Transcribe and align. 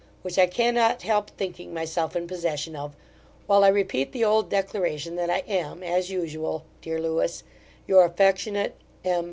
which 0.23 0.39
I 0.39 0.47
cannot 0.47 1.03
help 1.03 1.29
thinking 1.29 1.75
myself 1.75 2.15
in 2.15 2.25
possession 2.25 2.75
of, 2.75 2.95
while 3.45 3.63
I 3.63 3.67
repeat 3.67 4.13
the 4.13 4.23
old 4.25 4.49
declaration, 4.49 5.15
that 5.17 5.29
I 5.29 5.43
am, 5.47 5.83
as 5.83 6.09
usual, 6.09 6.63
Dear 6.81 6.99
Lewis, 6.99 7.43
Your 7.85 8.05
affectionate 8.05 8.75
M. 9.05 9.19